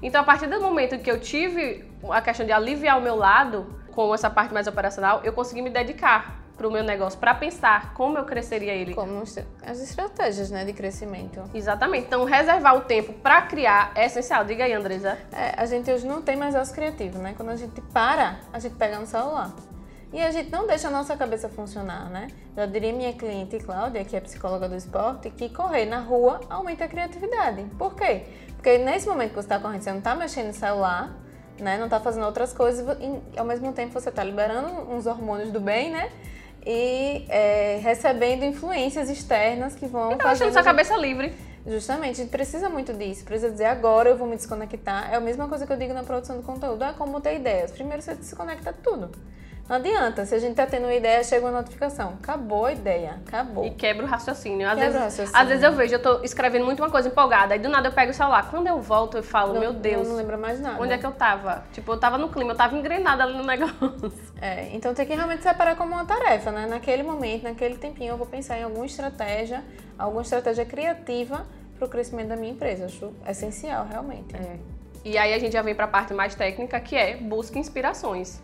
[0.01, 3.82] Então, a partir do momento que eu tive a questão de aliviar o meu lado
[3.93, 7.93] com essa parte mais operacional, eu consegui me dedicar para o meu negócio, para pensar
[7.93, 8.93] como eu cresceria ele.
[8.93, 11.41] Como as estratégias né, de crescimento.
[11.53, 12.05] Exatamente.
[12.05, 14.45] Então, reservar o tempo para criar é essencial.
[14.45, 15.17] Diga aí, Andresa.
[15.31, 17.33] É, a gente hoje não tem mais osso criativo, né?
[17.35, 19.51] Quando a gente para, a gente pega no celular.
[20.11, 22.27] E a gente não deixa a nossa cabeça funcionar, né?
[22.55, 26.85] Já diria minha cliente Cláudia, que é psicóloga do esporte, que correr na rua aumenta
[26.85, 27.65] a criatividade.
[27.79, 28.27] Por quê?
[28.55, 31.11] Porque nesse momento que você está correndo, você não está mexendo no celular,
[31.59, 31.77] né?
[31.77, 35.59] Não está fazendo outras coisas e ao mesmo tempo você está liberando uns hormônios do
[35.59, 36.09] bem, né?
[36.65, 40.13] e é, recebendo influências externas que vão.
[40.13, 41.33] Então, deixando sua cabeça livre.
[41.65, 43.23] Justamente, a gente precisa muito disso.
[43.23, 45.11] Precisa dizer agora eu vou me desconectar.
[45.11, 46.83] É a mesma coisa que eu digo na produção do conteúdo.
[46.83, 47.71] É como ter ideias.
[47.71, 49.11] Primeiro você desconecta tudo.
[49.67, 52.17] Não adianta, se a gente tá tendo uma ideia, chega uma notificação.
[52.21, 53.65] Acabou a ideia, acabou.
[53.65, 54.67] E quebra o raciocínio.
[54.67, 55.41] Às, quebra vezes, o raciocínio.
[55.41, 57.93] às vezes eu vejo, eu tô escrevendo muito uma coisa empolgada, aí do nada eu
[57.93, 58.49] pego o celular.
[58.49, 60.07] Quando eu volto, eu falo, não, meu Deus.
[60.07, 60.81] Não lembro mais nada.
[60.81, 61.63] Onde é que eu tava?
[61.71, 63.73] Tipo, eu tava no clima, eu tava engrenada ali no negócio.
[64.41, 66.67] É, então tem que realmente separar como uma tarefa, né?
[66.67, 69.63] Naquele momento, naquele tempinho, eu vou pensar em alguma estratégia,
[69.97, 71.45] alguma estratégia criativa
[71.77, 72.85] para o crescimento da minha empresa.
[72.85, 74.35] Acho essencial, realmente.
[74.35, 74.57] É.
[75.05, 78.41] E aí a gente já vem para a parte mais técnica, que é busque inspirações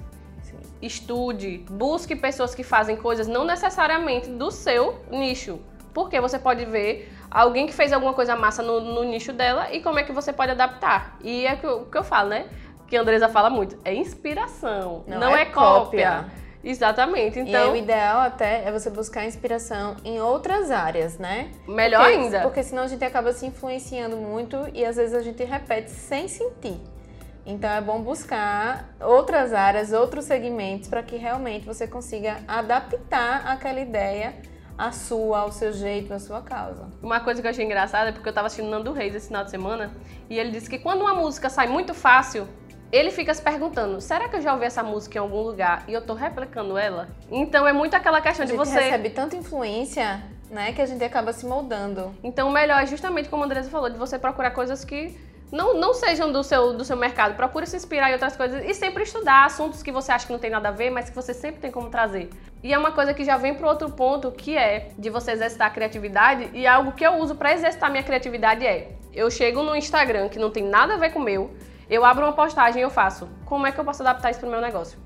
[0.82, 5.60] estude, busque pessoas que fazem coisas não necessariamente do seu nicho.
[5.94, 9.82] Porque você pode ver alguém que fez alguma coisa massa no, no nicho dela e
[9.82, 11.18] como é que você pode adaptar.
[11.22, 12.48] E é o que, eu, que eu falo, né?
[12.88, 16.12] Que a Andresa fala muito, é inspiração, não, não é, é, cópia.
[16.12, 16.40] cópia.
[16.64, 17.40] Exatamente.
[17.40, 21.52] Então, e o ideal até é você buscar inspiração em outras áreas, né?
[21.68, 22.42] Melhor porque, ainda.
[22.42, 26.28] Porque senão a gente acaba se influenciando muito e às vezes a gente repete sem
[26.28, 26.80] sentir.
[27.50, 33.80] Então é bom buscar outras áreas, outros segmentos para que realmente você consiga adaptar aquela
[33.80, 34.36] ideia
[34.78, 36.88] à sua, ao seu jeito, à sua causa.
[37.02, 39.44] Uma coisa que eu achei engraçada é porque eu estava assistindo Nando Reis esse final
[39.44, 39.92] de semana
[40.30, 42.48] e ele disse que quando uma música sai muito fácil,
[42.92, 45.94] ele fica se perguntando: será que eu já ouvi essa música em algum lugar e
[45.94, 47.10] eu estou replicando ela?
[47.32, 48.80] Então é muito aquela questão de você.
[48.80, 52.16] recebe tanta influência, né, que a gente acaba se moldando.
[52.24, 55.18] Então o melhor é justamente como a Andresa falou, de você procurar coisas que
[55.52, 57.36] não, não sejam do seu, do seu mercado.
[57.36, 60.40] Procure se inspirar em outras coisas e sempre estudar assuntos que você acha que não
[60.40, 62.30] tem nada a ver, mas que você sempre tem como trazer.
[62.64, 65.68] E é uma coisa que já vem para outro ponto, que é de você exercitar
[65.68, 66.50] a criatividade.
[66.54, 70.38] E algo que eu uso para exercitar minha criatividade é: eu chego no Instagram que
[70.38, 71.52] não tem nada a ver com o meu,
[71.90, 73.28] eu abro uma postagem e eu faço.
[73.46, 75.00] Como é que eu posso adaptar isso para o meu negócio?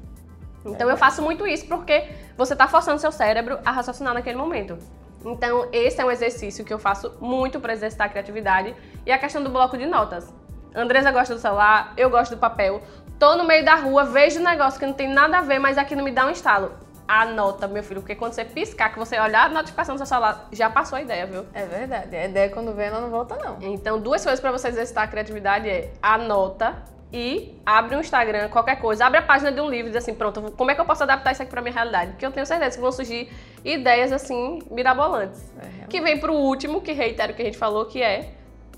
[0.66, 4.78] Então eu faço muito isso porque você está forçando seu cérebro a raciocinar naquele momento.
[5.26, 8.76] Então, esse é um exercício que eu faço muito para exercitar a criatividade.
[9.06, 10.34] E a questão do bloco de notas.
[10.76, 12.82] Andresa gosta do celular, eu gosto do papel.
[13.20, 15.78] Tô no meio da rua, vejo um negócio que não tem nada a ver, mas
[15.78, 16.72] aqui não me dá um estalo.
[17.08, 20.48] Anota, meu filho, porque quando você piscar, que você olhar a notificação do seu celular,
[20.52, 21.46] já passou a ideia, viu?
[21.54, 22.16] É verdade.
[22.16, 23.58] A ideia quando vem, ela não volta, não.
[23.62, 26.82] Então, duas coisas para você exercitar a criatividade é anota
[27.14, 30.16] e abre um Instagram, qualquer coisa, abre a página de um livro e diz assim,
[30.16, 32.12] pronto, como é que eu posso adaptar isso aqui para minha realidade?
[32.12, 33.30] Porque eu tenho certeza que vão surgir
[33.64, 35.54] ideias assim mirabolantes.
[35.62, 38.32] É, que vem pro último, que reitero o que a gente falou, que é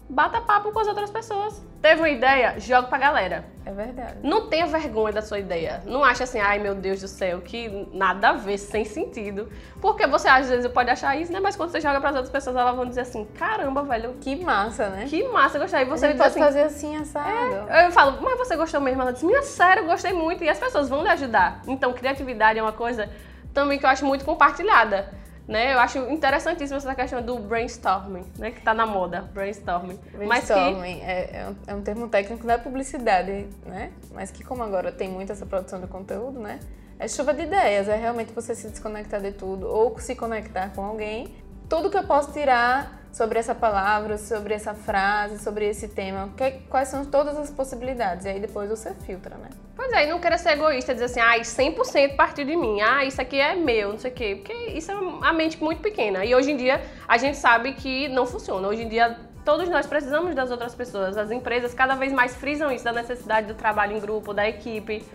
[0.10, 1.62] bata papo com as outras pessoas.
[1.82, 3.46] Teve uma ideia, joga pra galera.
[3.66, 4.18] É verdade.
[4.24, 5.82] Não tenha vergonha da sua ideia.
[5.86, 9.50] Não ache assim, ai meu Deus do céu, que nada a ver, sem sentido.
[9.82, 11.40] Porque você às vezes pode achar isso, né?
[11.40, 14.16] Mas quando você joga pras outras pessoas, elas vão dizer assim, caramba, velho.
[14.22, 15.06] Que massa, né?
[15.08, 15.82] Que massa, gostei.
[15.82, 17.70] E você pode assim, fazer assim, assado.
[17.70, 19.02] É, eu falo, mas você gostou mesmo?
[19.02, 20.44] Ela diz, minha sério, gostei muito.
[20.44, 21.62] E as pessoas vão lhe ajudar.
[21.68, 23.10] Então, criatividade é uma coisa
[23.54, 25.12] também que eu acho muito compartilhada.
[25.48, 25.74] Né?
[25.74, 28.52] Eu acho interessantíssima essa questão do brainstorming, né?
[28.52, 30.00] Que tá na moda, brainstorming.
[30.12, 31.06] Brainstorming que...
[31.06, 33.92] é, é, um, é, um, termo técnico da publicidade, né?
[34.12, 36.60] Mas que como agora tem muito essa produção de conteúdo, né?
[36.98, 40.84] É chuva de ideias, é realmente você se desconectar de tudo ou se conectar com
[40.84, 41.36] alguém.
[41.70, 46.52] Tudo que eu posso tirar sobre essa palavra, sobre essa frase, sobre esse tema, que,
[46.70, 48.26] quais são todas as possibilidades.
[48.26, 49.50] E aí depois você filtra, né?
[49.74, 53.06] Pois é, e não querer ser egoísta, dizer assim, ah, 100% partiu de mim, ah,
[53.06, 56.26] isso aqui é meu, não sei o quê, porque isso é uma mente muito pequena.
[56.26, 58.68] E hoje em dia a gente sabe que não funciona.
[58.68, 61.18] Hoje em dia todos nós precisamos das outras pessoas.
[61.18, 65.06] As empresas cada vez mais frisam isso da necessidade do trabalho em grupo, da equipe.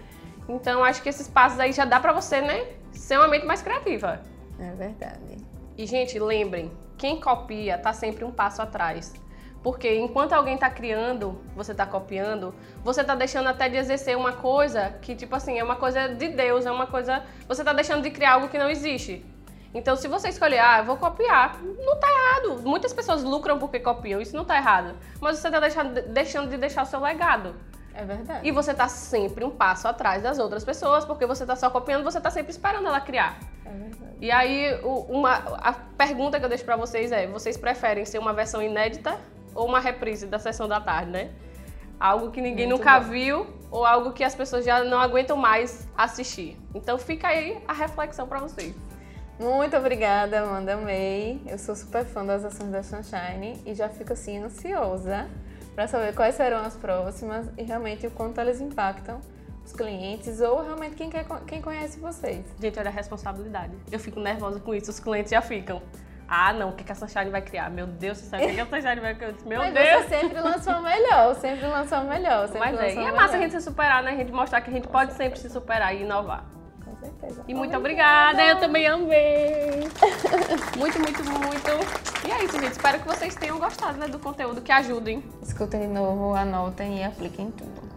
[0.49, 3.61] Então acho que esses passos aí já dá pra você, né, ser uma mente mais
[3.61, 4.21] criativa.
[4.59, 5.50] É verdade.
[5.81, 9.15] E gente, lembrem, quem copia está sempre um passo atrás.
[9.63, 14.33] Porque enquanto alguém está criando, você está copiando, você está deixando até de exercer uma
[14.33, 17.23] coisa que, tipo assim, é uma coisa de Deus, é uma coisa.
[17.49, 19.25] Você está deixando de criar algo que não existe.
[19.73, 22.61] Então, se você escolher, ah, eu vou copiar, não está errado.
[22.61, 24.95] Muitas pessoas lucram porque copiam, isso não está errado.
[25.19, 27.55] Mas você está deixando, deixando de deixar o seu legado.
[27.95, 28.47] É verdade.
[28.47, 32.05] E você está sempre um passo atrás das outras pessoas, porque você está só copiando,
[32.05, 33.39] você está sempre esperando ela criar.
[33.65, 34.17] É verdade.
[34.21, 38.33] E aí, uma, a pergunta que eu deixo pra vocês é: vocês preferem ser uma
[38.33, 39.19] versão inédita
[39.55, 41.31] ou uma reprise da sessão da tarde, né?
[41.99, 43.11] Algo que ninguém Muito nunca bom.
[43.11, 46.59] viu ou algo que as pessoas já não aguentam mais assistir.
[46.75, 48.75] Então fica aí a reflexão pra vocês.
[49.39, 50.75] Muito obrigada, Amanda.
[50.75, 51.43] Amei.
[51.47, 55.29] Eu sou super fã das ações da Sunshine e já fico assim ansiosa
[55.81, 59.19] para saber quais serão as próximas e realmente o quanto elas impactam
[59.65, 62.45] os clientes ou realmente quem, quer, quem conhece vocês.
[62.61, 63.73] Gente, olha a responsabilidade.
[63.91, 65.81] Eu fico nervosa com isso, os clientes já ficam.
[66.29, 67.71] Ah, não, o que que a Sunshine vai criar?
[67.71, 69.35] Meu Deus do céu, o que que a Sunshine vai criar?
[69.47, 70.05] Meu Mas Deus!
[70.05, 72.49] você sempre lançou o melhor, sempre lançou o melhor.
[72.49, 74.11] Sempre Mas é, e é massa a gente se superar, né?
[74.11, 76.45] A gente mostrar que a gente pode sempre se superar e inovar.
[77.01, 77.45] Certeza.
[77.49, 79.89] E muito obrigada, eu também amei.
[80.77, 82.27] muito, muito, muito.
[82.27, 82.73] E é isso, gente.
[82.73, 85.25] Espero que vocês tenham gostado né, do conteúdo, que ajudem.
[85.43, 87.90] Escutem de novo, anotem e apliquem tudo.